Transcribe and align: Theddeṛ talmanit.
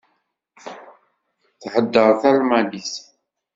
Theddeṛ 1.73 2.09
talmanit. 2.21 2.93